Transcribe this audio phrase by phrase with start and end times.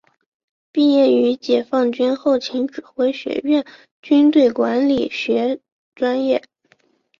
[0.71, 3.63] 毕业于解放军后勤指挥学院
[4.01, 5.59] 军队管理学
[5.93, 6.41] 专业。